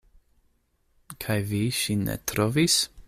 [1.25, 2.79] Kaj vi ŝin ne trovis?